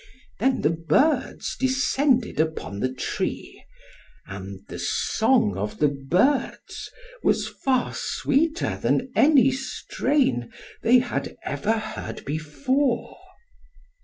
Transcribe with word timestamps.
Then 0.39 0.61
the 0.61 0.71
birds 0.71 1.55
descended 1.59 2.39
upon 2.39 2.79
the 2.79 2.91
tree. 2.91 3.63
And 4.25 4.61
the 4.67 4.79
song 4.79 5.55
of 5.55 5.77
the 5.77 5.89
birds 5.89 6.89
was 7.21 7.47
far 7.47 7.93
sweeter 7.93 8.77
than 8.77 9.11
any 9.15 9.51
strain 9.51 10.51
they 10.81 10.97
had 10.97 11.37
ever 11.43 11.73
heard 11.73 12.25
before. 12.25 13.15